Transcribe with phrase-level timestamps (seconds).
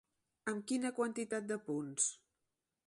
[0.53, 2.11] Amb quina quantitat de punts?